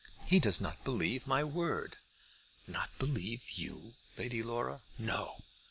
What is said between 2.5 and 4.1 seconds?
"Not believe you,